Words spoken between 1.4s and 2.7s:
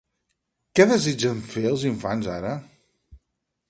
fer els infants, ara?